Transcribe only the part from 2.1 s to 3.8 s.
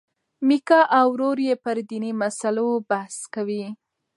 مسلو بحث کوي.